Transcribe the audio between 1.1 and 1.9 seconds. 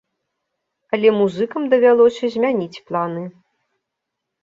музыкам